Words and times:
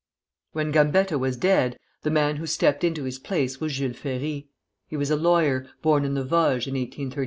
]When 0.53 0.71
Gambetta 0.71 1.19
was 1.19 1.37
dead, 1.37 1.77
the 2.01 2.09
man 2.09 2.37
who 2.37 2.47
stepped 2.47 2.83
into 2.83 3.03
his 3.03 3.19
place 3.19 3.59
was 3.61 3.73
Jules 3.73 3.97
Ferry. 3.97 4.49
He 4.87 4.97
was 4.97 5.11
a 5.11 5.15
lawyer, 5.15 5.67
born 5.83 6.05
in 6.05 6.15
the 6.15 6.23
Vosges 6.23 6.65
in 6.65 6.73
1832. 6.73 7.19